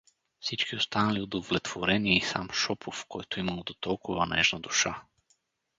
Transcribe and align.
Всички 0.39 0.75
останали 0.75 1.21
удовлетворени 1.21 2.17
и 2.17 2.21
сам 2.21 2.49
Шопов, 2.49 3.05
който 3.09 3.39
имал 3.39 3.63
дотолкова 3.63 4.25
нежна 4.25 4.59
душа. 4.59 5.01